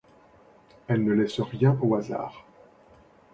Elle 0.87 1.03
ne 1.03 1.13
laisse 1.13 1.39
rien 1.41 1.77
au 1.83 1.93
hasard. 1.93 2.43